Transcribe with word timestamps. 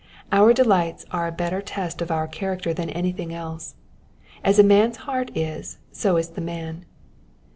Our 0.31 0.51
delights 0.51 1.05
are 1.11 1.27
a 1.27 1.31
better 1.31 1.61
test 1.61 2.01
of 2.01 2.09
our 2.09 2.27
character 2.27 2.73
than 2.73 2.89
anything 2.89 3.31
else: 3.31 3.75
as 4.43 4.57
a 4.57 4.63
man's 4.63 4.97
heart 5.05 5.29
is, 5.35 5.77
so 5.91 6.17
is 6.17 6.29
the 6.29 6.41
man. 6.41 6.85